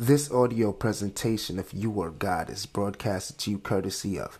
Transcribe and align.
This 0.00 0.30
audio 0.30 0.70
presentation 0.70 1.58
of 1.58 1.72
You 1.72 2.00
Are 2.02 2.10
God 2.12 2.50
is 2.50 2.66
broadcast 2.66 3.40
to 3.40 3.50
you 3.50 3.58
courtesy 3.58 4.16
of 4.16 4.38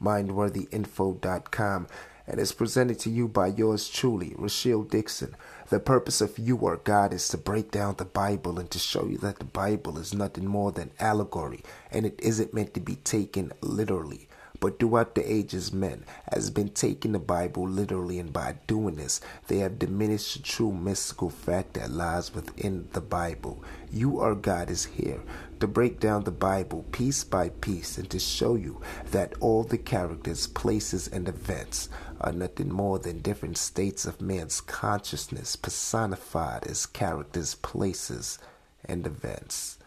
MindworthyInfo.com 0.00 1.88
and 2.28 2.38
is 2.38 2.52
presented 2.52 3.00
to 3.00 3.10
you 3.10 3.26
by 3.26 3.48
yours 3.48 3.88
truly, 3.88 4.36
Rochelle 4.38 4.84
Dixon. 4.84 5.34
The 5.68 5.80
purpose 5.80 6.20
of 6.20 6.38
You 6.38 6.64
Are 6.64 6.76
God 6.76 7.12
is 7.12 7.26
to 7.30 7.36
break 7.36 7.72
down 7.72 7.96
the 7.96 8.04
Bible 8.04 8.60
and 8.60 8.70
to 8.70 8.78
show 8.78 9.04
you 9.06 9.18
that 9.18 9.40
the 9.40 9.44
Bible 9.46 9.98
is 9.98 10.14
nothing 10.14 10.46
more 10.46 10.70
than 10.70 10.92
allegory 11.00 11.64
and 11.90 12.06
it 12.06 12.14
isn't 12.22 12.54
meant 12.54 12.72
to 12.74 12.80
be 12.80 12.94
taken 12.94 13.52
literally. 13.60 14.28
But 14.60 14.78
throughout 14.78 15.14
the 15.14 15.32
ages, 15.32 15.72
men 15.72 16.04
has 16.30 16.50
been 16.50 16.68
taking 16.68 17.12
the 17.12 17.18
Bible 17.18 17.66
literally, 17.66 18.18
and 18.18 18.30
by 18.30 18.56
doing 18.66 18.96
this, 18.96 19.22
they 19.46 19.58
have 19.58 19.78
diminished 19.78 20.36
the 20.36 20.42
true 20.42 20.70
mystical 20.70 21.30
fact 21.30 21.72
that 21.74 21.90
lies 21.90 22.34
within 22.34 22.86
the 22.92 23.00
Bible. 23.00 23.64
You 23.90 24.20
are 24.20 24.34
God 24.34 24.68
is 24.70 24.84
here 24.84 25.22
to 25.60 25.66
break 25.66 25.98
down 25.98 26.24
the 26.24 26.30
Bible 26.30 26.84
piece 26.92 27.24
by 27.24 27.48
piece 27.48 27.96
and 27.96 28.10
to 28.10 28.18
show 28.18 28.54
you 28.54 28.82
that 29.12 29.32
all 29.40 29.62
the 29.62 29.78
characters, 29.78 30.46
places, 30.46 31.08
and 31.08 31.26
events 31.26 31.88
are 32.20 32.32
nothing 32.32 32.70
more 32.70 32.98
than 32.98 33.20
different 33.20 33.56
states 33.56 34.04
of 34.04 34.20
man's 34.20 34.60
consciousness 34.60 35.56
personified 35.56 36.66
as 36.66 36.84
characters, 36.84 37.54
places, 37.54 38.38
and 38.84 39.06
events. 39.06 39.78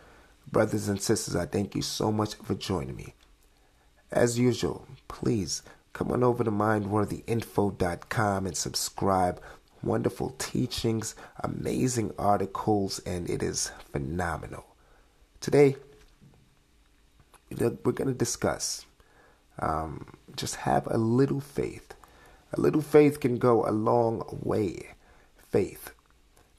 Brothers 0.52 0.88
and 0.88 1.00
sisters, 1.00 1.36
I 1.36 1.46
thank 1.46 1.76
you 1.76 1.84
so 1.84 2.12
much 2.12 2.34
for 2.36 2.56
joining 2.56 2.96
me. 2.96 3.14
As 4.14 4.38
usual, 4.38 4.86
please 5.08 5.64
come 5.92 6.12
on 6.12 6.24
over 6.24 6.44
to 6.44 6.52
mindworthyinfo.com 6.52 8.46
and 8.46 8.56
subscribe. 8.56 9.42
Wonderful 9.82 10.36
teachings, 10.38 11.16
amazing 11.44 12.14
articles, 12.20 13.00
and 13.08 13.28
it 13.28 13.42
is 13.42 13.72
phenomenal. 13.92 14.66
Today, 15.42 15.78
we're 17.60 17.72
going 17.92 18.08
to 18.08 18.14
discuss 18.14 18.86
um, 19.58 20.16
just 20.36 20.58
have 20.58 20.86
a 20.88 20.98
little 21.00 21.42
faith. 21.42 21.96
A 22.54 22.62
little 22.62 22.82
faith 22.82 23.20
can 23.20 23.38
go 23.38 23.68
a 23.68 23.72
long 23.72 24.24
way. 24.44 24.90
Faith. 25.50 25.92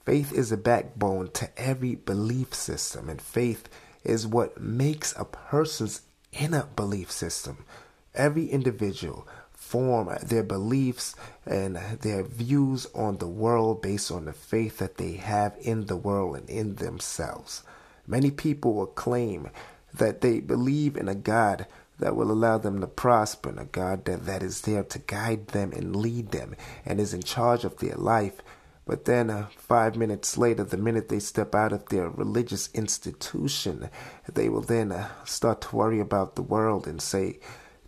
Faith 0.05 0.33
is 0.33 0.51
a 0.51 0.57
backbone 0.57 1.31
to 1.31 1.49
every 1.57 1.95
belief 1.95 2.53
system, 2.53 3.09
and 3.09 3.21
faith 3.21 3.69
is 4.03 4.27
what 4.27 4.59
makes 4.59 5.13
a 5.17 5.23
person's 5.23 6.01
inner 6.39 6.67
belief 6.75 7.11
system. 7.11 7.65
Every 8.13 8.47
individual 8.47 9.27
form 9.51 10.15
their 10.21 10.43
beliefs 10.43 11.15
and 11.45 11.75
their 11.75 12.23
views 12.23 12.87
on 12.93 13.17
the 13.17 13.27
world 13.27 13.81
based 13.81 14.11
on 14.11 14.25
the 14.25 14.33
faith 14.33 14.77
that 14.77 14.97
they 14.97 15.13
have 15.13 15.55
in 15.59 15.87
the 15.87 15.97
world 15.97 16.37
and 16.37 16.49
in 16.49 16.75
themselves. 16.75 17.63
Many 18.05 18.29
people 18.31 18.73
will 18.73 18.85
claim 18.85 19.49
that 19.93 20.21
they 20.21 20.39
believe 20.39 20.95
in 20.95 21.07
a 21.07 21.15
God 21.15 21.65
that 21.97 22.15
will 22.15 22.31
allow 22.31 22.57
them 22.57 22.81
to 22.81 22.87
prosper, 22.87 23.49
and 23.49 23.59
a 23.59 23.65
God 23.65 24.05
that, 24.05 24.25
that 24.25 24.43
is 24.43 24.61
there 24.61 24.83
to 24.83 24.99
guide 24.99 25.47
them 25.47 25.71
and 25.71 25.95
lead 25.95 26.31
them 26.31 26.55
and 26.85 26.99
is 26.99 27.13
in 27.13 27.23
charge 27.23 27.63
of 27.63 27.77
their 27.77 27.95
life 27.95 28.41
but 28.85 29.05
then, 29.05 29.29
uh, 29.31 29.47
five 29.57 29.95
minutes 29.95 30.37
later, 30.37 30.63
the 30.63 30.77
minute 30.77 31.09
they 31.09 31.19
step 31.19 31.55
out 31.55 31.73
of 31.73 31.89
their 31.89 32.07
religious 32.07 32.69
institution, 32.73 33.89
they 34.31 34.47
will 34.47 34.61
then 34.61 34.91
uh, 34.91 35.09
start 35.25 35.61
to 35.61 35.75
worry 35.75 35.99
about 35.99 36.35
the 36.35 36.43
world 36.43 36.87
and 36.87 37.01
say 37.01 37.39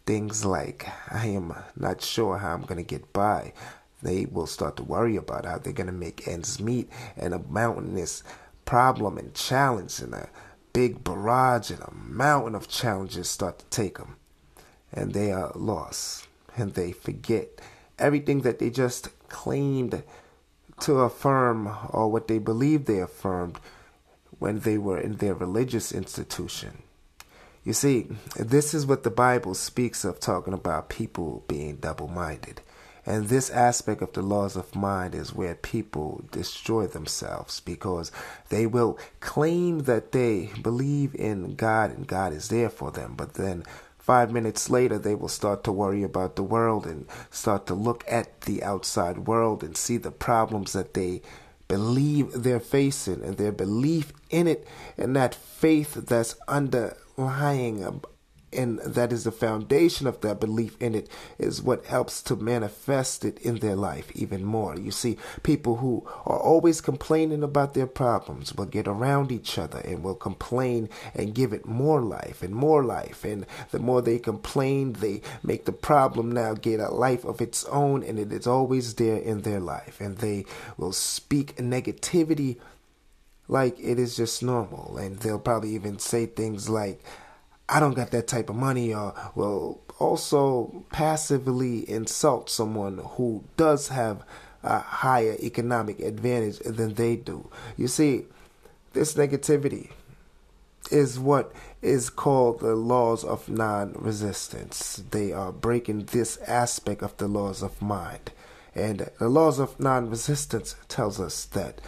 things 0.08 0.44
like, 0.44 0.88
I 1.12 1.28
am 1.28 1.54
not 1.76 2.02
sure 2.02 2.38
how 2.38 2.54
I'm 2.54 2.64
going 2.64 2.78
to 2.78 2.84
get 2.84 3.14
by. 3.14 3.54
They 4.02 4.26
will 4.26 4.48
start 4.48 4.78
to 4.78 4.84
worry 4.84 5.16
about 5.18 5.46
how 5.46 5.60
they're 5.60 5.74
going 5.74 5.88
to 5.88 5.94
make 5.94 6.28
ends 6.28 6.60
meet, 6.60 6.90
and 7.16 7.34
a 7.34 7.40
mountainous 7.40 8.24
problem 8.66 9.18
and 9.18 9.34
challenge, 9.36 10.00
and 10.00 10.16
a 10.16 10.30
big 10.74 11.04
barrage 11.04 11.70
and 11.70 11.82
a 11.82 11.94
mountain 11.94 12.56
of 12.56 12.68
challenges 12.68 13.30
start 13.30 13.60
to 13.60 13.66
take 13.66 13.98
them. 13.98 14.16
And 14.92 15.14
they 15.14 15.32
are 15.32 15.52
lost, 15.54 16.28
and 16.56 16.74
they 16.74 16.92
forget 16.92 17.62
everything 18.00 18.42
that 18.42 18.60
they 18.60 18.70
just 18.70 19.10
claimed 19.30 20.04
to 20.82 21.00
affirm 21.00 21.68
or 21.90 22.12
what 22.12 22.28
they 22.28 22.40
believed 22.40 22.86
they 22.86 23.00
affirmed 23.00 23.60
when 24.40 24.60
they 24.60 24.78
were 24.78 25.00
in 25.00 25.18
their 25.18 25.34
religious 25.34 25.92
institution. 25.92 26.84
You 27.64 27.74
see, 27.74 28.08
this 28.38 28.74
is 28.74 28.86
what 28.86 29.04
the 29.04 29.10
Bible 29.10 29.54
speaks 29.54 30.06
of 30.06 30.20
talking 30.20 30.54
about 30.54 30.90
people 30.90 31.44
being 31.48 31.78
double 31.78 32.08
minded. 32.08 32.62
And 33.06 33.30
this 33.30 33.50
aspect 33.50 34.02
of 34.02 34.12
the 34.12 34.22
laws 34.22 34.58
of 34.58 34.76
mind 34.76 35.16
is 35.16 35.34
where 35.34 35.56
people 35.56 36.26
destroy 36.32 36.88
themselves 36.88 37.62
because 37.62 38.12
they 38.50 38.68
will 38.68 39.00
claim 39.22 39.80
that 39.84 40.12
they 40.12 40.52
believe 40.62 41.16
in 41.16 41.56
God 41.56 41.96
and 41.96 42.06
God 42.06 42.34
is 42.34 42.50
there 42.50 42.70
for 42.70 42.92
them, 42.92 43.16
but 43.16 43.36
then 43.36 43.64
Five 44.08 44.32
minutes 44.32 44.70
later, 44.70 44.98
they 44.98 45.16
will 45.16 45.28
start 45.28 45.66
to 45.66 45.72
worry 45.74 46.02
about 46.02 46.38
the 46.38 46.42
world 46.44 46.88
and 46.88 47.08
start 47.30 47.68
to 47.68 47.74
look 47.74 48.06
at 48.08 48.40
the 48.44 48.64
outside 48.64 49.28
world 49.28 49.66
and 49.66 49.76
see 49.76 49.98
the 49.98 50.12
problems 50.12 50.72
that 50.72 50.94
they 50.94 51.22
believe 51.68 52.32
they're 52.32 52.62
facing 52.62 53.22
and 53.22 53.36
their 53.36 53.52
belief 53.52 54.14
in 54.30 54.48
it 54.48 54.66
and 54.98 55.14
that 55.18 55.36
faith 55.36 55.96
that's 55.96 56.38
underlying 56.48 57.84
and 58.54 58.80
that 58.80 59.12
is 59.12 59.26
the 59.26 59.32
foundation 59.32 60.08
of 60.08 60.22
that 60.22 60.40
belief 60.40 60.82
in 60.82 60.96
it 60.96 61.10
is 61.38 61.62
what 61.62 61.86
helps 61.86 62.22
to 62.24 62.36
manifest 62.38 63.26
it 63.26 63.38
in 63.40 63.60
their 63.60 63.76
life 63.76 64.10
even 64.16 64.46
more. 64.46 64.78
You 64.78 64.92
see, 64.92 65.18
people 65.44 65.78
who 65.78 66.08
are 66.26 66.40
always 66.40 66.80
complaining 66.80 67.44
about 67.44 67.74
their 67.74 67.88
problems 67.88 68.56
will 68.56 68.66
get 68.66 68.88
around 68.88 69.34
each 69.34 69.58
other 69.58 69.80
and 69.80 70.02
will 70.02 70.16
complain 70.16 70.88
and 71.14 71.36
give 71.36 71.52
it 71.52 71.66
more 71.66 72.02
life 72.02 72.42
and 72.42 72.56
more 72.56 72.86
life. 72.86 73.26
And 73.26 73.46
the 73.72 73.80
more 73.80 74.02
they 74.02 74.18
complain, 74.18 74.94
they 74.94 75.22
make 75.44 75.66
the 75.66 75.74
problem 75.74 76.32
now 76.32 76.54
get 76.54 76.80
a 76.80 76.90
life 76.90 77.26
of 77.26 77.42
its 77.42 77.66
own 77.66 78.02
and 78.02 78.18
it 78.18 78.32
is 78.32 78.48
always 78.48 78.94
there 78.94 79.18
in 79.18 79.42
their 79.42 79.60
life. 79.60 80.00
And 80.00 80.20
they 80.20 80.46
will 80.78 80.94
speak 80.94 81.58
negativity 81.58 82.58
like 83.50 83.78
it 83.78 84.00
is 84.00 84.16
just 84.16 84.42
normal. 84.42 84.98
And 84.98 85.20
they'll 85.20 85.38
probably 85.38 85.76
even 85.76 86.00
say 86.00 86.28
things 86.28 86.70
like, 86.70 87.04
I 87.70 87.80
don't 87.80 87.96
got 87.96 88.12
that 88.12 88.28
type 88.28 88.50
of 88.50 88.56
money, 88.56 88.94
or 88.94 89.14
will 89.36 89.82
also 90.00 90.86
passively 90.92 91.90
insult 91.90 92.50
someone 92.50 93.00
who 93.00 93.44
does 93.58 93.90
have 93.90 94.24
a 94.64 94.80
higher 94.80 95.36
economic 95.42 96.00
advantage 96.00 96.60
than 96.60 96.94
they 96.94 97.16
do. 97.16 97.50
You 97.78 97.88
see, 97.88 98.26
this 98.94 99.16
negativity 99.16 99.92
is 100.92 101.20
what 101.20 101.54
is 101.82 102.10
called 102.10 102.60
the 102.60 102.76
laws 102.76 103.24
of 103.24 103.50
non 103.50 103.94
resistance. 103.94 105.04
They 105.12 105.32
are 105.32 105.52
breaking 105.52 106.06
this 106.06 106.38
aspect 106.48 107.02
of 107.02 107.18
the 107.18 107.28
laws 107.28 107.62
of 107.62 107.82
mind. 107.82 108.32
And 108.74 109.10
the 109.20 109.30
laws 109.30 109.60
of 109.60 109.80
non 109.80 110.10
resistance 110.10 110.76
tells 110.88 111.20
us 111.20 111.46
that 111.46 111.82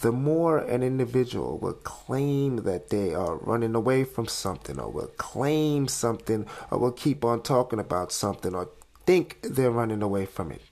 the 0.00 0.12
more 0.12 0.58
an 0.58 0.82
individual 0.82 1.58
will 1.58 1.74
claim 1.74 2.56
that 2.64 2.88
they 2.88 3.14
are 3.14 3.36
running 3.36 3.74
away 3.74 4.04
from 4.04 4.26
something 4.26 4.80
or 4.80 4.90
will 4.90 5.12
claim 5.18 5.88
something 5.88 6.46
or 6.70 6.78
will 6.78 6.92
keep 6.92 7.24
on 7.24 7.42
talking 7.42 7.78
about 7.78 8.10
something 8.10 8.54
or 8.54 8.70
think 9.04 9.38
they're 9.42 9.70
running 9.70 10.02
away 10.02 10.24
from 10.24 10.52
it, 10.52 10.62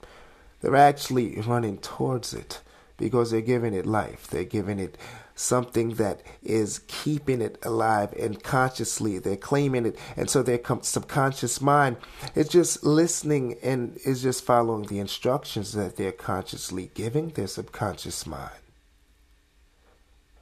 they're 0.61 0.75
actually 0.75 1.39
running 1.41 1.77
towards 1.77 2.33
it 2.33 2.61
because 2.97 3.31
they're 3.31 3.41
giving 3.41 3.73
it 3.73 3.85
life. 3.85 4.27
They're 4.27 4.43
giving 4.43 4.79
it 4.79 4.97
something 5.35 5.91
that 5.95 6.21
is 6.43 6.79
keeping 6.87 7.41
it 7.41 7.57
alive 7.63 8.13
and 8.19 8.43
consciously 8.43 9.19
they're 9.19 9.37
claiming 9.37 9.85
it. 9.85 9.97
And 10.17 10.29
so 10.29 10.43
their 10.43 10.59
subconscious 10.81 11.61
mind 11.61 11.97
is 12.35 12.49
just 12.49 12.83
listening 12.83 13.57
and 13.63 13.97
is 14.05 14.21
just 14.21 14.43
following 14.43 14.87
the 14.87 14.99
instructions 14.99 15.73
that 15.73 15.95
they're 15.95 16.11
consciously 16.11 16.91
giving 16.93 17.29
their 17.29 17.47
subconscious 17.47 18.25
mind. 18.25 18.68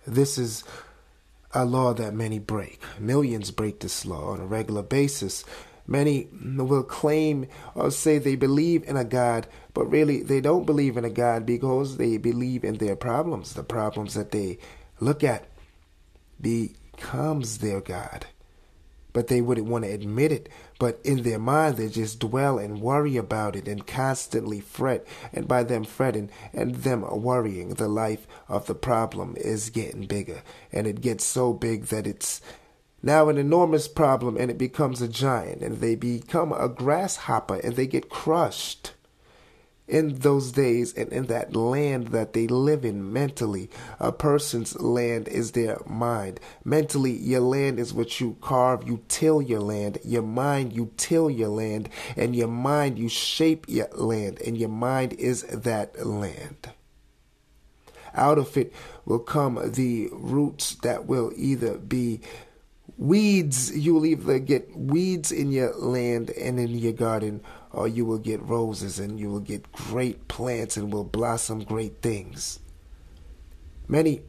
This 0.07 0.37
is 0.37 0.63
a 1.53 1.65
law 1.65 1.93
that 1.93 2.13
many 2.13 2.39
break. 2.39 2.81
Millions 2.97 3.51
break 3.51 3.81
this 3.81 4.05
law 4.05 4.31
on 4.31 4.39
a 4.39 4.45
regular 4.45 4.81
basis. 4.81 5.43
Many 5.85 6.29
will 6.41 6.83
claim 6.83 7.47
or 7.75 7.91
say 7.91 8.17
they 8.17 8.35
believe 8.35 8.87
in 8.87 8.97
a 8.97 9.03
God, 9.03 9.47
but 9.73 9.85
really 9.85 10.23
they 10.23 10.41
don't 10.41 10.65
believe 10.65 10.97
in 10.97 11.05
a 11.05 11.09
God 11.09 11.45
because 11.45 11.97
they 11.97 12.17
believe 12.17 12.63
in 12.63 12.77
their 12.77 12.95
problems. 12.95 13.53
The 13.53 13.63
problems 13.63 14.13
that 14.13 14.31
they 14.31 14.59
look 14.99 15.23
at 15.23 15.47
becomes 16.41 17.57
their 17.59 17.81
God 17.81 18.27
but 19.17 19.29
they 19.29 19.41
wouldn't 19.41 19.65
want 19.65 19.83
to 19.83 19.89
admit 19.89 20.31
it. 20.31 20.47
But 20.77 20.99
in 21.03 21.23
their 21.23 21.39
mind, 21.39 21.77
they 21.77 21.89
just 21.89 22.19
dwell 22.19 22.59
and 22.59 22.79
worry 22.79 23.17
about 23.17 23.55
it 23.55 23.67
and 23.67 23.87
constantly 23.87 24.59
fret. 24.59 25.07
And 25.33 25.47
by 25.47 25.63
them 25.63 25.85
fretting 25.85 26.29
and 26.53 26.75
them 26.75 27.01
worrying, 27.01 27.69
the 27.69 27.87
life 27.87 28.27
of 28.47 28.67
the 28.67 28.75
problem 28.75 29.33
is 29.35 29.71
getting 29.71 30.05
bigger. 30.05 30.43
And 30.71 30.85
it 30.85 31.01
gets 31.01 31.23
so 31.23 31.51
big 31.51 31.85
that 31.85 32.05
it's 32.05 32.41
now 33.01 33.27
an 33.29 33.39
enormous 33.39 33.87
problem 33.87 34.37
and 34.37 34.51
it 34.51 34.57
becomes 34.59 35.01
a 35.01 35.07
giant. 35.07 35.63
And 35.63 35.77
they 35.77 35.95
become 35.95 36.51
a 36.51 36.69
grasshopper 36.69 37.55
and 37.55 37.75
they 37.75 37.87
get 37.87 38.09
crushed. 38.09 38.91
In 39.87 40.15
those 40.19 40.51
days 40.51 40.93
and 40.93 41.11
in 41.13 41.27
that 41.27 41.55
land 41.55 42.07
that 42.09 42.33
they 42.33 42.47
live 42.47 42.83
in 42.83 43.11
mentally. 43.13 43.69
A 43.99 44.11
person's 44.11 44.79
land 44.79 45.27
is 45.27 45.51
their 45.51 45.79
mind. 45.85 46.39
Mentally, 46.63 47.11
your 47.11 47.41
land 47.41 47.79
is 47.79 47.93
what 47.93 48.19
you 48.19 48.37
carve, 48.41 48.87
you 48.87 49.03
till 49.07 49.41
your 49.41 49.61
land. 49.61 49.99
Your 50.03 50.23
mind, 50.23 50.73
you 50.73 50.91
till 50.97 51.29
your 51.29 51.49
land. 51.49 51.89
And 52.15 52.35
your 52.35 52.49
mind, 52.49 52.99
you 52.99 53.09
shape 53.09 53.65
your 53.67 53.89
land. 53.93 54.41
And 54.45 54.57
your 54.57 54.69
mind 54.69 55.13
is 55.13 55.43
that 55.43 56.05
land. 56.05 56.69
Out 58.13 58.37
of 58.37 58.57
it 58.57 58.73
will 59.05 59.19
come 59.19 59.59
the 59.73 60.09
roots 60.11 60.75
that 60.75 61.05
will 61.05 61.31
either 61.35 61.77
be 61.77 62.19
weeds. 62.97 63.77
You 63.77 63.93
will 63.93 64.05
either 64.05 64.39
get 64.39 64.75
weeds 64.75 65.31
in 65.31 65.51
your 65.51 65.73
land 65.75 66.31
and 66.31 66.59
in 66.59 66.69
your 66.69 66.93
garden, 66.93 67.41
or 67.77 67.87
you 67.87 68.03
will 68.03 68.17
get 68.17 68.41
roses 68.41 68.97
and 68.97 69.19
you 69.19 69.29
will 69.29 69.39
get 69.39 69.71
great 69.71 70.27
plants 70.27 70.77
and 70.77 70.91
will 70.91 71.03
blossom 71.03 71.63
great 71.63 72.01
things. 72.01 72.59
Many 73.87 74.23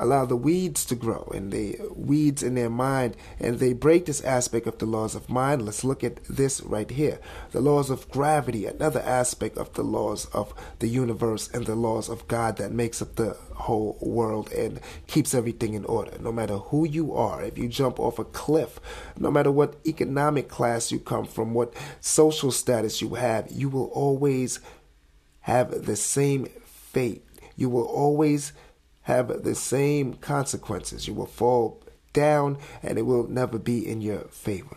allow 0.00 0.24
the 0.24 0.36
weeds 0.36 0.84
to 0.86 0.94
grow 0.94 1.30
and 1.34 1.52
the 1.52 1.78
weeds 1.94 2.42
in 2.42 2.54
their 2.54 2.70
mind 2.70 3.16
and 3.38 3.58
they 3.58 3.72
break 3.72 4.06
this 4.06 4.22
aspect 4.22 4.66
of 4.66 4.78
the 4.78 4.86
laws 4.86 5.14
of 5.14 5.28
mind. 5.28 5.64
Let's 5.64 5.84
look 5.84 6.02
at 6.02 6.24
this 6.24 6.60
right 6.62 6.90
here. 6.90 7.20
The 7.52 7.60
laws 7.60 7.90
of 7.90 8.10
gravity 8.10 8.66
another 8.66 9.00
aspect 9.00 9.56
of 9.58 9.72
the 9.74 9.82
laws 9.82 10.26
of 10.26 10.54
the 10.78 10.88
universe 10.88 11.48
and 11.52 11.66
the 11.66 11.74
laws 11.74 12.08
of 12.08 12.26
god 12.28 12.56
that 12.56 12.72
makes 12.72 13.00
up 13.00 13.16
the 13.16 13.36
whole 13.54 13.98
world 14.00 14.50
and 14.52 14.80
keeps 15.06 15.34
everything 15.34 15.74
in 15.74 15.84
order. 15.84 16.16
No 16.18 16.32
matter 16.32 16.56
who 16.56 16.86
you 16.86 17.14
are 17.14 17.42
if 17.42 17.58
you 17.58 17.68
jump 17.68 18.00
off 18.00 18.18
a 18.18 18.24
cliff 18.24 18.80
no 19.18 19.30
matter 19.30 19.52
what 19.52 19.76
economic 19.86 20.48
class 20.48 20.90
you 20.90 20.98
come 20.98 21.26
from 21.26 21.54
what 21.54 21.74
social 22.00 22.50
status 22.50 23.00
you 23.00 23.14
have 23.14 23.50
you 23.50 23.68
will 23.68 23.90
always 23.92 24.60
have 25.40 25.86
the 25.86 25.96
same 25.96 26.46
fate. 26.64 27.24
You 27.56 27.68
will 27.68 27.84
always 27.84 28.52
have 29.02 29.42
the 29.42 29.54
same 29.54 30.14
consequences. 30.14 31.06
You 31.06 31.14
will 31.14 31.26
fall 31.26 31.82
down 32.12 32.58
and 32.82 32.98
it 32.98 33.02
will 33.02 33.28
never 33.28 33.58
be 33.58 33.86
in 33.86 34.00
your 34.00 34.20
favor. 34.28 34.76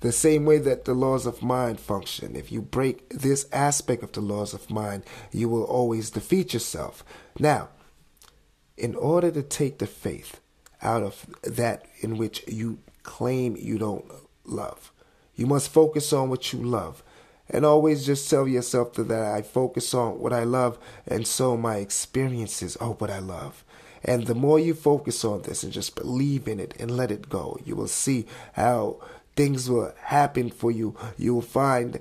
The 0.00 0.12
same 0.12 0.44
way 0.44 0.58
that 0.58 0.84
the 0.84 0.92
laws 0.92 1.24
of 1.24 1.42
mind 1.42 1.80
function. 1.80 2.36
If 2.36 2.52
you 2.52 2.60
break 2.60 3.08
this 3.08 3.46
aspect 3.52 4.02
of 4.02 4.12
the 4.12 4.20
laws 4.20 4.52
of 4.52 4.68
mind, 4.68 5.04
you 5.32 5.48
will 5.48 5.64
always 5.64 6.10
defeat 6.10 6.52
yourself. 6.52 7.02
Now, 7.38 7.70
in 8.76 8.94
order 8.94 9.30
to 9.30 9.42
take 9.42 9.78
the 9.78 9.86
faith 9.86 10.40
out 10.82 11.02
of 11.02 11.26
that 11.42 11.86
in 12.00 12.18
which 12.18 12.44
you 12.46 12.80
claim 13.02 13.56
you 13.56 13.78
don't 13.78 14.04
love, 14.44 14.92
you 15.34 15.46
must 15.46 15.72
focus 15.72 16.12
on 16.12 16.28
what 16.28 16.52
you 16.52 16.62
love 16.62 17.02
and 17.54 17.64
always 17.64 18.04
just 18.04 18.28
tell 18.28 18.48
yourself 18.48 18.94
that 18.94 19.12
I 19.12 19.40
focus 19.42 19.94
on 19.94 20.18
what 20.18 20.32
I 20.32 20.42
love, 20.42 20.76
and 21.06 21.24
so 21.24 21.56
my 21.56 21.76
experiences 21.76 22.74
are 22.78 22.90
what 22.90 23.10
I 23.10 23.20
love. 23.20 23.64
And 24.02 24.26
the 24.26 24.34
more 24.34 24.58
you 24.58 24.74
focus 24.74 25.24
on 25.24 25.42
this 25.42 25.62
and 25.62 25.72
just 25.72 25.94
believe 25.94 26.48
in 26.48 26.58
it 26.58 26.74
and 26.80 26.96
let 26.96 27.12
it 27.12 27.28
go, 27.28 27.56
you 27.64 27.76
will 27.76 27.86
see 27.86 28.26
how 28.54 28.98
things 29.36 29.70
will 29.70 29.94
happen 30.02 30.50
for 30.50 30.72
you. 30.72 30.96
You 31.16 31.34
will 31.34 31.42
find 31.42 32.00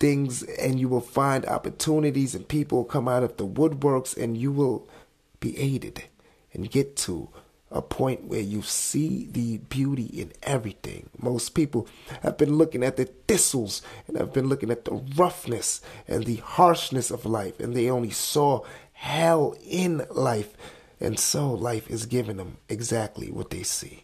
things 0.00 0.42
and 0.42 0.80
you 0.80 0.88
will 0.88 1.02
find 1.02 1.44
opportunities, 1.44 2.34
and 2.34 2.48
people 2.48 2.78
will 2.78 2.84
come 2.86 3.06
out 3.06 3.22
of 3.22 3.36
the 3.36 3.46
woodworks, 3.46 4.16
and 4.16 4.38
you 4.38 4.52
will 4.52 4.88
be 5.38 5.58
aided 5.58 6.04
and 6.54 6.70
get 6.70 6.96
to 6.96 7.28
a 7.74 7.82
point 7.82 8.24
where 8.24 8.40
you 8.40 8.62
see 8.62 9.28
the 9.30 9.58
beauty 9.58 10.04
in 10.04 10.32
everything. 10.44 11.10
Most 11.20 11.50
people 11.50 11.88
have 12.22 12.38
been 12.38 12.56
looking 12.56 12.84
at 12.84 12.96
the 12.96 13.06
thistles 13.26 13.82
and 14.06 14.16
have 14.16 14.32
been 14.32 14.48
looking 14.48 14.70
at 14.70 14.84
the 14.84 15.02
roughness 15.16 15.80
and 16.06 16.24
the 16.24 16.36
harshness 16.36 17.10
of 17.10 17.26
life, 17.26 17.58
and 17.58 17.74
they 17.74 17.90
only 17.90 18.10
saw 18.10 18.62
hell 18.92 19.56
in 19.68 20.06
life. 20.10 20.56
And 21.00 21.18
so 21.18 21.52
life 21.52 21.90
is 21.90 22.06
giving 22.06 22.36
them 22.36 22.58
exactly 22.68 23.30
what 23.30 23.50
they 23.50 23.64
see. 23.64 24.03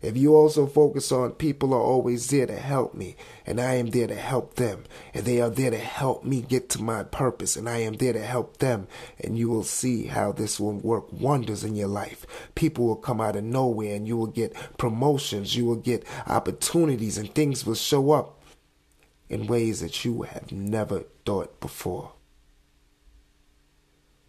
If 0.00 0.16
you 0.16 0.36
also 0.36 0.68
focus 0.68 1.10
on 1.10 1.32
people 1.32 1.74
are 1.74 1.80
always 1.80 2.28
there 2.28 2.46
to 2.46 2.56
help 2.56 2.94
me, 2.94 3.16
and 3.44 3.60
I 3.60 3.74
am 3.74 3.86
there 3.86 4.06
to 4.06 4.14
help 4.14 4.54
them, 4.54 4.84
and 5.12 5.24
they 5.24 5.40
are 5.40 5.50
there 5.50 5.72
to 5.72 5.78
help 5.78 6.24
me 6.24 6.40
get 6.40 6.68
to 6.70 6.82
my 6.82 7.02
purpose, 7.02 7.56
and 7.56 7.68
I 7.68 7.78
am 7.78 7.94
there 7.94 8.12
to 8.12 8.24
help 8.24 8.58
them, 8.58 8.86
and 9.18 9.36
you 9.36 9.48
will 9.48 9.64
see 9.64 10.04
how 10.04 10.30
this 10.30 10.60
will 10.60 10.74
work 10.74 11.12
wonders 11.12 11.64
in 11.64 11.74
your 11.74 11.88
life. 11.88 12.26
People 12.54 12.86
will 12.86 12.96
come 12.96 13.20
out 13.20 13.34
of 13.34 13.42
nowhere, 13.42 13.96
and 13.96 14.06
you 14.06 14.16
will 14.16 14.28
get 14.28 14.54
promotions, 14.78 15.56
you 15.56 15.64
will 15.64 15.76
get 15.76 16.06
opportunities, 16.28 17.18
and 17.18 17.34
things 17.34 17.66
will 17.66 17.74
show 17.74 18.12
up 18.12 18.40
in 19.28 19.48
ways 19.48 19.80
that 19.80 20.04
you 20.04 20.22
have 20.22 20.52
never 20.52 21.04
thought 21.26 21.58
before. 21.58 22.12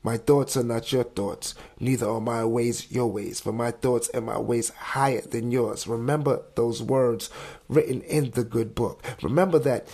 My 0.01 0.15
thoughts 0.17 0.55
are 0.55 0.63
not 0.63 0.93
your 0.93 1.03
thoughts, 1.03 1.55
neither 1.79 2.07
are 2.07 2.21
my 2.21 2.45
ways 2.45 2.89
your 2.89 3.07
ways, 3.07 3.41
for 3.41 3.51
my 3.51 3.71
thoughts 3.71 4.09
and 4.13 4.25
my 4.25 4.39
ways 4.39 4.69
higher 4.69 5.21
than 5.21 5.51
yours. 5.51 5.87
Remember 5.87 6.43
those 6.55 6.81
words 6.81 7.29
written 7.67 8.01
in 8.01 8.31
the 8.31 8.45
good 8.45 8.75
book. 8.75 9.03
Remember 9.21 9.59
that 9.59 9.87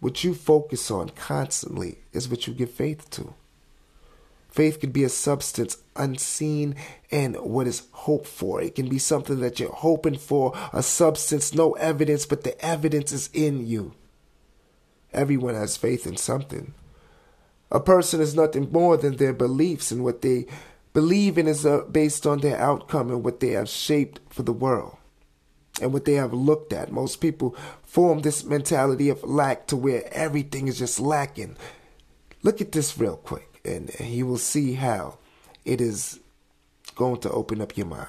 what 0.00 0.24
you 0.24 0.34
focus 0.34 0.90
on 0.90 1.10
constantly 1.10 1.98
is 2.12 2.28
what 2.28 2.46
you 2.46 2.54
give 2.54 2.70
faith 2.70 3.08
to. 3.10 3.34
Faith 4.50 4.80
can 4.80 4.90
be 4.90 5.04
a 5.04 5.08
substance 5.08 5.76
unseen 5.94 6.74
and 7.12 7.36
what 7.36 7.68
is 7.68 7.84
hoped 7.92 8.26
for. 8.26 8.60
It 8.60 8.74
can 8.74 8.88
be 8.88 8.98
something 8.98 9.38
that 9.40 9.60
you're 9.60 9.70
hoping 9.70 10.16
for, 10.16 10.56
a 10.72 10.82
substance, 10.82 11.54
no 11.54 11.72
evidence, 11.74 12.26
but 12.26 12.42
the 12.42 12.60
evidence 12.64 13.12
is 13.12 13.30
in 13.32 13.64
you. 13.64 13.94
Everyone 15.12 15.54
has 15.54 15.76
faith 15.76 16.04
in 16.04 16.16
something. 16.16 16.74
A 17.70 17.80
person 17.80 18.20
is 18.20 18.34
nothing 18.34 18.70
more 18.72 18.96
than 18.96 19.16
their 19.16 19.32
beliefs, 19.32 19.90
and 19.90 20.02
what 20.02 20.22
they 20.22 20.46
believe 20.92 21.38
in 21.38 21.46
is 21.46 21.64
uh, 21.64 21.82
based 21.90 22.26
on 22.26 22.40
their 22.40 22.58
outcome 22.58 23.10
and 23.10 23.24
what 23.24 23.40
they 23.40 23.50
have 23.50 23.68
shaped 23.68 24.20
for 24.28 24.42
the 24.42 24.52
world 24.52 24.96
and 25.80 25.92
what 25.92 26.04
they 26.04 26.14
have 26.14 26.32
looked 26.32 26.72
at. 26.72 26.90
Most 26.90 27.20
people 27.20 27.56
form 27.82 28.20
this 28.20 28.44
mentality 28.44 29.08
of 29.08 29.22
lack 29.22 29.66
to 29.68 29.76
where 29.76 30.12
everything 30.12 30.68
is 30.68 30.78
just 30.78 30.98
lacking. 30.98 31.56
Look 32.42 32.60
at 32.60 32.72
this 32.72 32.98
real 32.98 33.16
quick, 33.16 33.60
and 33.64 33.90
you 34.00 34.26
will 34.26 34.38
see 34.38 34.74
how 34.74 35.18
it 35.64 35.80
is 35.80 36.18
going 36.96 37.20
to 37.20 37.30
open 37.30 37.60
up 37.60 37.76
your 37.76 37.86
mind. 37.86 38.08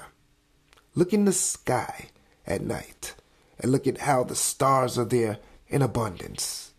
Look 0.94 1.12
in 1.12 1.24
the 1.24 1.32
sky 1.32 2.08
at 2.46 2.62
night 2.62 3.14
and 3.58 3.70
look 3.70 3.86
at 3.86 3.98
how 3.98 4.24
the 4.24 4.34
stars 4.34 4.98
are 4.98 5.04
there 5.04 5.38
in 5.68 5.82
abundance. 5.82 6.72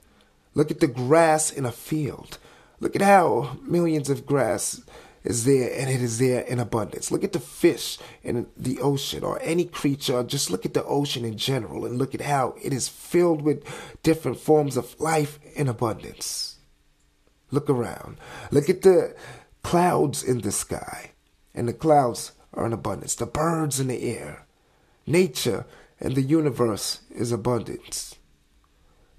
Look 0.54 0.70
at 0.70 0.80
the 0.82 0.88
grass 0.88 1.52
in 1.52 1.66
a 1.66 1.72
field 1.72 2.38
Look 2.84 2.98
at 2.98 3.02
how 3.02 3.56
millions 3.62 4.10
of 4.10 4.26
grass 4.26 4.82
is 5.24 5.46
there 5.46 5.72
and 5.74 5.90
it 5.90 6.02
is 6.02 6.20
there 6.20 6.42
in 6.42 6.60
abundance. 6.60 7.12
Look 7.12 7.24
at 7.24 7.32
the 7.32 7.40
fish 7.40 7.98
in 8.24 8.48
the 8.58 8.82
ocean 8.82 9.24
or 9.24 9.42
any 9.42 9.63
creature, 9.63 10.22
just 10.22 10.52
look 10.52 10.66
at 10.66 10.74
the 10.74 10.84
ocean 10.84 11.24
in 11.24 11.38
general 11.38 11.86
and 11.86 11.98
look 11.98 12.13
at 12.13 12.20
how 12.20 12.56
it 12.62 12.74
is 12.74 12.90
filled 12.90 13.42
with 13.42 13.63
different 14.04 14.38
forms 14.38 14.75
of 14.75 15.00
life 15.00 15.40
in 15.56 15.70
abundance. 15.70 16.58
Look 17.52 17.70
around. 17.70 18.18
Look 18.52 18.70
at 18.70 18.82
the 18.82 19.16
clouds 19.62 20.22
in 20.22 20.42
the 20.42 20.52
sky, 20.52 21.12
and 21.56 21.70
the 21.70 21.74
clouds 21.74 22.34
are 22.54 22.66
in 22.66 22.74
abundance. 22.74 23.16
The 23.16 23.25
birds 23.25 23.80
in 23.80 23.88
the 23.88 24.04
air. 24.04 24.46
Nature 25.08 25.66
and 26.02 26.16
the 26.16 26.22
universe 26.22 27.00
is 27.10 27.32
abundance. 27.32 28.16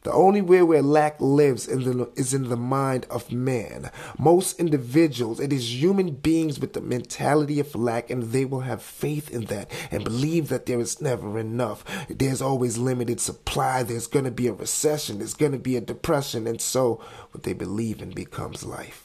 The 0.05 0.13
only 0.13 0.43
way 0.43 0.63
where 0.63 0.83
lack 0.83 1.19
lives 1.19 1.67
is 1.67 2.35
in 2.35 2.49
the 2.51 2.57
mind 2.57 3.07
of 3.09 3.33
man. 3.33 3.91
Most 4.19 4.61
individuals, 4.61 5.41
it 5.41 5.51
is 5.51 5.83
human 5.83 6.11
beings 6.11 6.61
with 6.61 6.75
the 6.75 6.83
mentality 6.83 7.59
of 7.59 7.75
lack, 7.75 8.11
and 8.11 8.25
they 8.25 8.45
will 8.45 8.61
have 8.61 8.83
faith 8.83 9.31
in 9.31 9.47
that 9.47 9.71
and 9.91 10.05
believe 10.05 10.51
that 10.51 10.67
there 10.67 10.79
is 10.79 11.01
never 11.01 11.39
enough. 11.39 11.85
There's 12.11 12.43
always 12.43 12.77
limited 12.77 13.19
supply. 13.19 13.83
There's 13.83 14.07
going 14.07 14.27
to 14.27 14.31
be 14.31 14.47
a 14.47 14.53
recession. 14.53 15.19
There's 15.19 15.33
going 15.33 15.53
to 15.53 15.59
be 15.59 15.75
a 15.75 15.81
depression. 15.81 16.47
And 16.47 16.61
so 16.61 17.01
what 17.31 17.45
they 17.45 17.55
believe 17.55 18.03
in 18.03 18.11
becomes 18.11 18.63
life. 18.63 19.01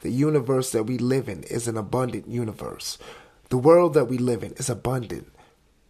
The 0.00 0.10
universe 0.10 0.72
that 0.72 0.84
we 0.84 0.96
live 0.96 1.28
in 1.28 1.42
is 1.42 1.68
an 1.68 1.76
abundant 1.76 2.26
universe. 2.26 2.96
The 3.50 3.58
world 3.58 3.92
that 3.92 4.06
we 4.06 4.16
live 4.16 4.42
in 4.42 4.52
is 4.54 4.70
abundant. 4.70 5.30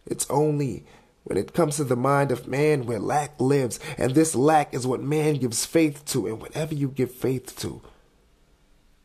It's 0.05 0.29
only 0.29 0.85
when 1.23 1.37
it 1.37 1.53
comes 1.53 1.77
to 1.77 1.83
the 1.83 1.95
mind 1.95 2.31
of 2.31 2.47
man 2.47 2.85
where 2.85 2.99
lack 2.99 3.39
lives, 3.39 3.79
and 3.97 4.13
this 4.13 4.35
lack 4.35 4.73
is 4.73 4.85
what 4.85 5.01
man 5.01 5.35
gives 5.35 5.65
faith 5.65 6.03
to, 6.05 6.27
and 6.27 6.41
whatever 6.41 6.73
you 6.73 6.89
give 6.89 7.11
faith 7.11 7.57
to, 7.59 7.81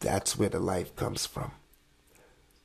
that's 0.00 0.38
where 0.38 0.48
the 0.48 0.58
life 0.58 0.94
comes 0.96 1.26
from. 1.26 1.52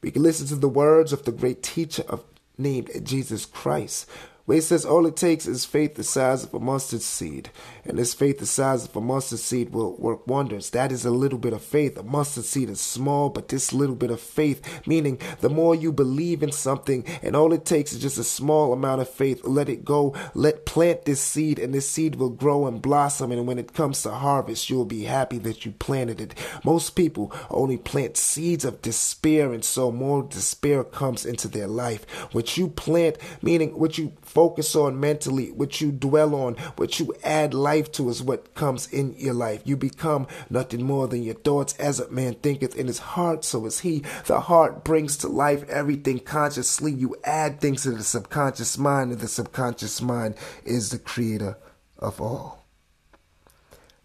We 0.01 0.12
can 0.12 0.24
listen 0.24 0.48
to 0.48 0.55
the 0.55 0.69
words 0.69 1.13
of 1.13 1.24
the 1.24 1.31
great 1.31 1.63
teacher 1.63 2.03
of 2.07 2.24
named 2.57 2.89
Jesus 3.03 3.45
Christ, 3.45 4.07
he 4.47 4.59
says 4.59 4.85
all 4.85 5.05
it 5.05 5.15
takes 5.15 5.47
is 5.47 5.63
faith 5.63 5.95
the 5.95 6.03
size 6.03 6.43
of 6.43 6.53
a 6.53 6.59
mustard 6.59 7.01
seed. 7.01 7.50
And 7.85 7.97
this 7.97 8.13
faith 8.13 8.39
the 8.39 8.45
size 8.45 8.83
of 8.83 8.95
a 8.95 9.00
mustard 9.00 9.39
seed 9.39 9.69
will 9.69 9.95
work 9.95 10.27
wonders. 10.27 10.69
That 10.71 10.91
is 10.91 11.05
a 11.05 11.12
little 11.12 11.39
bit 11.39 11.53
of 11.53 11.62
faith. 11.62 11.97
A 11.97 12.03
mustard 12.03 12.43
seed 12.43 12.69
is 12.69 12.81
small, 12.81 13.29
but 13.29 13.47
this 13.47 13.71
little 13.71 13.95
bit 13.95 14.12
of 14.12 14.19
faith, 14.19 14.85
meaning 14.85 15.19
the 15.39 15.50
more 15.50 15.75
you 15.75 15.93
believe 15.93 16.43
in 16.43 16.51
something, 16.51 17.05
and 17.21 17.38
all 17.38 17.53
it 17.53 17.63
takes 17.63 17.93
is 17.93 18.01
just 18.01 18.17
a 18.17 18.23
small 18.23 18.73
amount 18.73 19.01
of 19.01 19.09
faith, 19.09 19.45
let 19.45 19.69
it 19.69 19.85
go, 19.85 20.13
let 20.33 20.65
plant 20.65 21.05
this 21.05 21.21
seed, 21.21 21.57
and 21.57 21.73
this 21.73 21.89
seed 21.89 22.15
will 22.15 22.29
grow 22.29 22.67
and 22.67 22.81
blossom. 22.81 23.31
And 23.31 23.47
when 23.47 23.59
it 23.59 23.73
comes 23.73 24.01
to 24.03 24.12
harvest, 24.12 24.69
you'll 24.69 24.83
be 24.83 25.05
happy 25.05 25.38
that 25.39 25.65
you 25.65 25.71
planted 25.71 26.19
it. 26.19 26.35
Most 26.65 26.91
people 26.91 27.31
only 27.50 27.77
plant 27.77 28.17
seeds 28.17 28.65
of 28.65 28.81
despair, 28.81 29.53
and 29.53 29.63
so 29.63 29.89
more 29.89 30.23
despair 30.23 30.83
comes 30.83 31.25
into 31.25 31.47
their 31.47 31.67
life. 31.67 32.03
What 32.33 32.57
you 32.57 32.67
plant, 32.67 33.17
meaning 33.41 33.79
what 33.79 33.97
you 33.97 34.12
focus 34.34 34.75
on 34.75 35.00
mentally, 35.00 35.52
what 35.52 35.80
you 35.80 35.92
dwell 35.92 36.34
on, 36.34 36.56
what 36.75 37.00
you 37.00 37.13
add 37.24 37.54
life 37.54 37.92
to 37.94 38.10
is 38.10 38.24
what 38.24 38.56
comes 38.56 38.92
in 38.92 39.16
your 39.18 39.34
life. 39.34 39.62
You 39.63 39.78
become 39.78 40.28
nothing 40.50 40.84
more 40.84 41.08
than 41.08 41.24
your 41.24 41.36
thoughts. 41.36 41.75
As 41.78 42.00
a 42.00 42.10
man 42.10 42.36
thinketh 42.36 42.75
in 42.75 42.88
his 42.88 43.00
heart, 43.00 43.46
so 43.46 43.66
is 43.66 43.82
he. 43.82 44.04
The 44.25 44.42
heart 44.42 44.84
brings 44.84 45.18
to 45.18 45.28
life 45.28 45.68
everything 45.70 46.20
consciously. 46.20 46.92
You 46.92 47.16
add 47.24 47.62
things 47.62 47.84
to 47.84 47.92
the 47.92 48.04
subconscious 48.04 48.78
mind, 48.78 49.12
and 49.12 49.22
the 49.22 49.28
subconscious 49.28 50.02
mind 50.02 50.36
is 50.66 50.90
the 50.90 51.00
creator 51.00 51.58
of 52.00 52.20
all. 52.20 52.66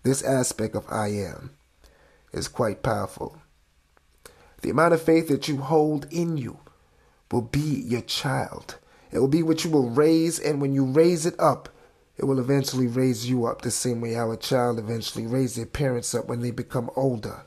This 0.02 0.22
aspect 0.22 0.74
of 0.74 0.84
I 0.90 1.08
am 1.08 1.50
is 2.32 2.48
quite 2.48 2.82
powerful. 2.82 3.40
The 4.62 4.70
amount 4.70 4.94
of 4.94 5.02
faith 5.02 5.28
that 5.28 5.48
you 5.48 5.58
hold 5.58 6.06
in 6.10 6.36
you 6.36 6.58
will 7.30 7.42
be 7.42 7.60
your 7.60 8.02
child. 8.02 8.76
It 9.10 9.18
will 9.18 9.28
be 9.28 9.42
what 9.42 9.64
you 9.64 9.70
will 9.70 9.90
raise, 9.90 10.38
and 10.38 10.60
when 10.60 10.72
you 10.72 10.84
raise 10.84 11.26
it 11.26 11.38
up, 11.38 11.68
it 12.16 12.24
will 12.24 12.38
eventually 12.38 12.86
raise 12.86 13.28
you 13.28 13.46
up 13.46 13.62
the 13.62 13.70
same 13.70 14.00
way 14.00 14.12
how 14.12 14.30
a 14.30 14.36
child 14.36 14.78
eventually 14.78 15.26
raises 15.26 15.56
their 15.56 15.66
parents 15.66 16.14
up 16.14 16.26
when 16.26 16.40
they 16.40 16.50
become 16.50 16.90
older. 16.96 17.42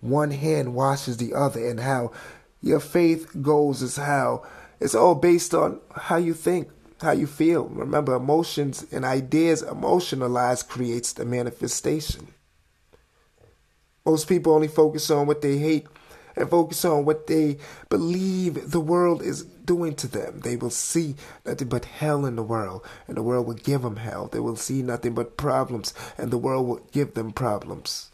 One 0.00 0.32
hand 0.32 0.74
washes 0.74 1.16
the 1.16 1.34
other, 1.34 1.66
and 1.66 1.80
how 1.80 2.12
your 2.60 2.80
faith 2.80 3.42
goes 3.42 3.82
is 3.82 3.96
how 3.96 4.44
it's 4.80 4.94
all 4.94 5.14
based 5.14 5.54
on 5.54 5.80
how 5.94 6.16
you 6.16 6.34
think, 6.34 6.68
how 7.00 7.12
you 7.12 7.26
feel. 7.26 7.64
Remember, 7.66 8.14
emotions 8.14 8.84
and 8.92 9.04
ideas 9.04 9.62
emotionalized 9.62 10.68
creates 10.68 11.12
the 11.12 11.24
manifestation. 11.24 12.28
Most 14.04 14.28
people 14.28 14.52
only 14.52 14.68
focus 14.68 15.10
on 15.10 15.26
what 15.26 15.42
they 15.42 15.58
hate 15.58 15.86
and 16.38 16.48
focus 16.48 16.84
on 16.84 17.04
what 17.04 17.26
they 17.26 17.58
believe 17.90 18.70
the 18.70 18.80
world 18.80 19.22
is 19.22 19.42
doing 19.42 19.94
to 19.96 20.06
them. 20.06 20.40
They 20.40 20.56
will 20.56 20.70
see 20.70 21.16
nothing 21.44 21.68
but 21.68 21.84
hell 21.84 22.24
in 22.24 22.36
the 22.36 22.42
world, 22.44 22.86
and 23.08 23.16
the 23.16 23.22
world 23.22 23.46
will 23.46 23.54
give 23.54 23.82
them 23.82 23.96
hell. 23.96 24.28
They 24.28 24.38
will 24.38 24.56
see 24.56 24.80
nothing 24.80 25.14
but 25.14 25.36
problems, 25.36 25.92
and 26.16 26.30
the 26.30 26.38
world 26.38 26.66
will 26.68 26.80
give 26.92 27.14
them 27.14 27.32
problems. 27.32 28.10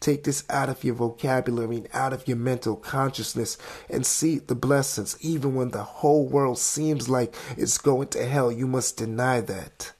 Take 0.00 0.24
this 0.24 0.44
out 0.50 0.68
of 0.68 0.84
your 0.84 0.94
vocabulary 0.94 1.76
and 1.78 1.88
out 1.94 2.12
of 2.12 2.28
your 2.28 2.36
mental 2.36 2.76
consciousness 2.76 3.56
and 3.88 4.04
see 4.04 4.38
the 4.38 4.54
blessings. 4.54 5.16
Even 5.22 5.54
when 5.54 5.70
the 5.70 5.82
whole 5.82 6.28
world 6.28 6.58
seems 6.58 7.08
like 7.08 7.34
it's 7.56 7.78
going 7.78 8.08
to 8.08 8.26
hell, 8.26 8.52
you 8.52 8.66
must 8.66 8.98
deny 8.98 9.40
that. 9.40 9.92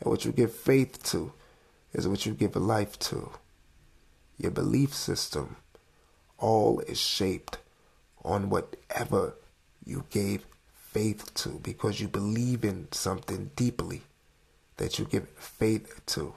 And 0.00 0.10
what 0.10 0.24
you 0.24 0.32
give 0.32 0.54
faith 0.54 1.02
to 1.10 1.34
is 1.92 2.08
what 2.08 2.24
you 2.24 2.32
give 2.32 2.56
life 2.56 2.98
to. 3.00 3.30
Your 4.38 4.50
belief 4.50 4.94
system 4.94 5.56
all 6.42 6.80
is 6.80 7.00
shaped 7.00 7.58
on 8.24 8.50
whatever 8.50 9.34
you 9.84 10.04
gave 10.10 10.44
faith 10.74 11.32
to 11.34 11.60
because 11.62 12.00
you 12.00 12.08
believe 12.08 12.64
in 12.64 12.88
something 12.92 13.50
deeply 13.56 14.02
that 14.76 14.98
you 14.98 15.04
give 15.06 15.28
faith 15.30 16.04
to. 16.06 16.34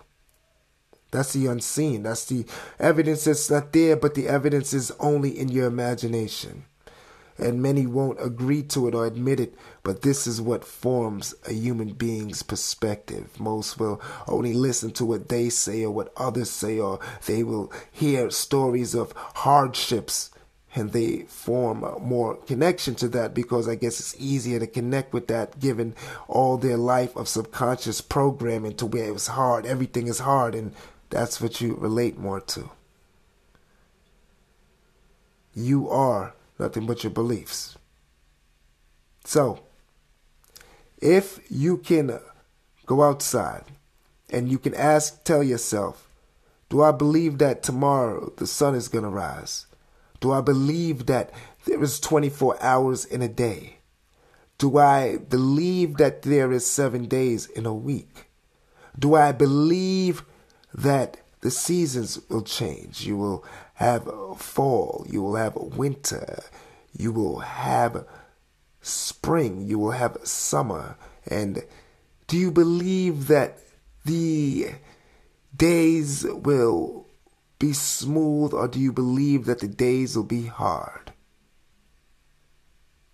That's 1.12 1.34
the 1.34 1.48
unseen. 1.48 2.04
That's 2.04 2.26
the 2.26 2.46
evidence 2.80 3.26
that's 3.26 3.50
not 3.50 3.74
there, 3.74 3.96
but 3.96 4.16
the 4.16 4.28
evidence 4.28 4.74
is 4.74 4.92
only 5.00 5.38
in 5.38 5.50
your 5.50 5.68
imagination. 5.68 6.66
And 7.38 7.62
many 7.62 7.86
won't 7.86 8.24
agree 8.24 8.64
to 8.64 8.88
it 8.88 8.96
or 8.96 9.06
admit 9.06 9.42
it, 9.42 9.56
but 9.84 10.04
this 10.04 10.26
is 10.26 10.42
what 10.42 10.64
forms 10.64 11.36
a 11.46 11.52
human 11.52 11.90
being's 11.90 12.44
perspective. 12.44 13.40
Most 13.40 13.78
will 13.78 14.02
only 14.28 14.54
listen 14.54 14.92
to 14.92 15.06
what 15.06 15.28
they 15.28 15.50
say 15.50 15.84
or 15.84 15.92
what 15.92 16.14
others 16.16 16.50
say, 16.50 16.80
or 16.80 17.00
they 17.26 17.44
will 17.44 17.74
hear 17.92 18.30
stories 18.30 18.96
of 18.96 19.12
hardships 19.16 20.32
and 20.76 20.92
they 20.92 21.20
form 21.24 21.86
more 22.02 22.36
connection 22.36 22.96
to 22.96 23.08
that 23.08 23.34
because 23.34 23.68
I 23.68 23.76
guess 23.76 24.00
it's 24.00 24.16
easier 24.20 24.60
to 24.60 24.68
connect 24.68 25.14
with 25.14 25.28
that 25.28 25.60
given 25.60 25.96
all 26.28 26.58
their 26.58 26.78
life 26.78 27.16
of 27.16 27.30
subconscious 27.30 28.02
programming 28.02 28.76
to 28.76 28.86
where 28.86 29.06
it 29.06 29.14
was 29.14 29.28
hard, 29.28 29.66
everything 29.66 30.08
is 30.08 30.20
hard, 30.20 30.54
and 30.54 30.74
that's 31.10 31.40
what 31.40 31.62
you 31.62 31.76
relate 31.76 32.18
more 32.18 32.42
to. 32.42 32.70
You 35.54 35.90
are 35.90 36.34
nothing 36.60 36.86
but 36.86 37.04
your 37.04 37.12
beliefs. 37.12 37.78
So, 39.24 39.60
if 41.00 41.40
you 41.50 41.78
can 41.78 42.20
go 42.86 43.04
outside 43.04 43.66
and 44.30 44.50
you 44.50 44.58
can 44.58 44.74
ask, 44.74 45.24
tell 45.24 45.44
yourself, 45.44 46.08
do 46.70 46.82
I 46.82 46.92
believe 46.92 47.38
that 47.40 47.64
tomorrow 47.64 48.34
the 48.38 48.48
sun 48.48 48.76
is 48.76 48.88
going 48.88 49.04
to 49.04 49.10
rise? 49.10 49.68
Do 50.20 50.32
I 50.32 50.42
believe 50.42 51.06
that 51.08 51.32
there 51.66 51.82
is 51.84 52.00
24 52.00 52.62
hours 52.62 53.06
in 53.06 53.22
a 53.22 53.28
day? 53.28 53.78
Do 54.58 54.78
I 54.78 55.18
believe 55.18 55.98
that 55.98 56.22
there 56.22 56.52
is 56.52 56.66
seven 56.66 57.06
days 57.06 57.48
in 57.48 57.66
a 57.66 57.74
week? 57.74 58.30
Do 58.98 59.16
I 59.16 59.32
believe 59.32 60.24
that 60.74 61.18
the 61.42 61.52
seasons 61.52 62.20
will 62.30 62.42
change? 62.42 63.06
You 63.06 63.18
will 63.18 63.46
have 63.76 64.10
fall, 64.38 65.06
you 65.10 65.22
will 65.22 65.36
have 65.36 65.56
winter, 65.56 66.44
you 66.98 67.12
will 67.12 67.40
have 67.40 68.06
spring, 68.82 69.66
you 69.66 69.78
will 69.80 69.92
have 69.92 70.18
summer. 70.24 70.98
And 71.28 71.64
do 72.28 72.38
you 72.38 72.52
believe 72.52 73.28
that 73.28 73.60
the 74.06 74.70
days 75.56 76.26
will 76.30 77.06
be 77.60 77.74
smooth, 77.74 78.54
or 78.54 78.68
do 78.68 78.80
you 78.80 78.92
believe 78.92 79.46
that 79.46 79.60
the 79.60 79.68
days 79.68 80.16
will 80.16 80.24
be 80.24 80.46
hard? 80.46 81.12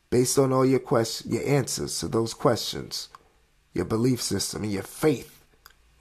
Based 0.10 0.38
on 0.38 0.52
all 0.52 0.66
your 0.66 0.80
questions, 0.80 1.34
your 1.34 1.48
answers 1.48 2.00
to 2.00 2.08
those 2.08 2.34
questions, 2.34 3.10
your 3.74 3.86
belief 3.86 4.22
system 4.22 4.64
and 4.64 4.72
your 4.72 4.84
faith 4.84 5.44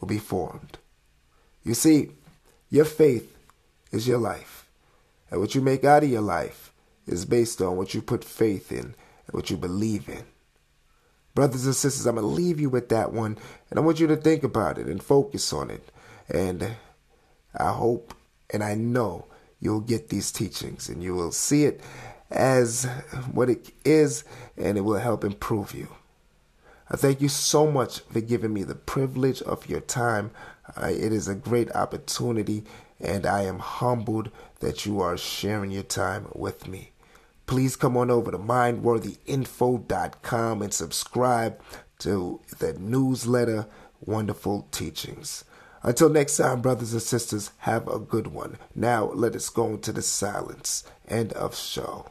will 0.00 0.09
be 0.09 0.19
formed. 0.19 0.79
You 1.62 1.75
see, 1.75 2.11
your 2.71 2.85
faith 2.85 3.37
is 3.90 4.09
your 4.09 4.18
life. 4.18 4.68
And 5.30 5.40
what 5.40 5.54
you 5.54 5.61
make 5.61 5.85
out 5.85 6.02
of 6.02 6.11
your 6.11 6.20
life 6.20 6.73
is 7.06 7.25
based 7.25 7.61
on 7.61 7.76
what 7.76 7.94
you 7.94 8.02
put 8.02 8.25
faith 8.25 8.73
in 8.73 8.78
and 8.78 9.32
what 9.32 9.50
you 9.50 9.56
believe 9.56 10.09
in. 10.09 10.25
Brothers 11.35 11.66
and 11.66 11.75
sisters, 11.75 12.06
I'm 12.06 12.16
going 12.16 12.26
to 12.26 12.32
leave 12.32 12.61
you 12.61 12.68
with 12.68 12.88
that 12.88 13.12
one. 13.12 13.38
And 13.70 13.78
I 13.78 13.82
want 13.82 14.00
you 14.00 14.06
to 14.09 14.16
think 14.16 14.42
about 14.42 14.78
it 14.78 14.87
and 14.87 15.02
focus 15.02 15.52
on 15.52 15.70
it. 15.70 15.90
And 16.28 16.76
I 17.56 17.73
hope 17.73 18.14
and 18.50 18.62
I 18.62 18.75
know 18.75 19.26
you'll 19.61 19.80
get 19.80 20.09
these 20.09 20.32
teachings 20.32 20.88
and 20.88 21.02
you 21.02 21.14
will 21.14 21.32
see 21.32 21.64
it 21.64 21.80
as 22.30 22.85
what 23.32 23.50
it 23.50 23.70
is 23.85 24.25
and 24.56 24.78
it 24.78 24.82
will 24.82 24.99
help 24.99 25.25
improve 25.25 25.75
you. 25.75 25.88
I 26.90 26.97
thank 26.97 27.20
you 27.20 27.28
so 27.28 27.70
much 27.70 28.00
for 28.00 28.20
giving 28.20 28.52
me 28.52 28.64
the 28.64 28.75
privilege 28.75 29.40
of 29.42 29.68
your 29.68 29.78
time. 29.80 30.32
Uh, 30.76 30.87
it 30.87 31.12
is 31.12 31.28
a 31.28 31.37
great 31.37 31.70
opportunity 31.73 32.64
and 33.00 33.26
I 33.26 33.42
am 33.42 33.61
humbled 33.61 34.32
that 34.59 34.87
you 34.87 35.00
are 35.00 35.16
sharing 35.16 35.70
your 35.70 35.85
time 35.85 36.26
with 36.35 36.66
me. 36.66 36.90
Please 37.47 37.76
come 37.76 37.97
on 37.97 38.11
over 38.11 38.32
to 38.32 38.38
mindworthyinfo.com 38.38 40.62
and 40.62 40.75
subscribe 40.75 41.61
to 42.00 42.40
the 42.59 42.73
newsletter 42.75 43.66
Wonderful 44.00 44.66
Teachings. 44.73 45.44
Until 45.82 46.11
next 46.11 46.37
time, 46.37 46.61
brothers 46.61 46.92
and 46.92 47.02
sisters, 47.02 47.52
have 47.59 47.88
a 47.88 47.99
good 47.99 48.28
one. 48.28 48.59
Now 48.75 49.11
let 49.12 49.35
us 49.35 49.49
go 49.49 49.66
into 49.68 49.92
the 49.92 50.02
silence. 50.02 50.85
End 51.09 51.32
of 51.35 51.56
show. 51.56 52.06